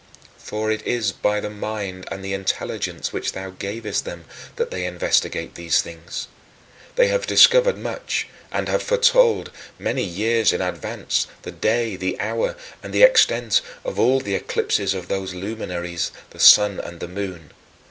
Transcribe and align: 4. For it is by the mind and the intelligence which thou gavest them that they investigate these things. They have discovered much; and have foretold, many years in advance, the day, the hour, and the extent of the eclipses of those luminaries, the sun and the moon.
4. 0.39 0.45
For 0.49 0.71
it 0.71 0.81
is 0.87 1.11
by 1.11 1.39
the 1.39 1.47
mind 1.51 2.07
and 2.09 2.25
the 2.25 2.33
intelligence 2.33 3.13
which 3.13 3.33
thou 3.33 3.51
gavest 3.51 4.03
them 4.03 4.25
that 4.55 4.71
they 4.71 4.83
investigate 4.87 5.53
these 5.53 5.79
things. 5.79 6.27
They 6.95 7.09
have 7.09 7.27
discovered 7.27 7.77
much; 7.77 8.25
and 8.51 8.67
have 8.67 8.81
foretold, 8.81 9.51
many 9.77 10.03
years 10.03 10.53
in 10.53 10.59
advance, 10.59 11.27
the 11.43 11.51
day, 11.51 11.95
the 11.97 12.19
hour, 12.19 12.55
and 12.81 12.91
the 12.93 13.03
extent 13.03 13.61
of 13.85 13.95
the 13.97 14.33
eclipses 14.33 14.95
of 14.95 15.07
those 15.07 15.35
luminaries, 15.35 16.11
the 16.31 16.39
sun 16.39 16.79
and 16.79 16.99
the 16.99 17.07
moon. 17.07 17.51